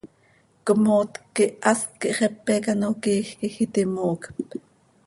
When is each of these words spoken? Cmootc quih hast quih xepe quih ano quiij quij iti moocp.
Cmootc 0.65 1.15
quih 1.35 1.55
hast 1.65 1.89
quih 1.99 2.15
xepe 2.17 2.53
quih 2.63 2.71
ano 2.73 2.89
quiij 3.01 3.27
quij 3.39 3.55
iti 3.63 3.83
moocp. 3.93 4.25